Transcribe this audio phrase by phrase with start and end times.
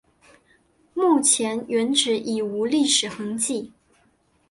[0.95, 3.71] 目前原址已无历史痕迹。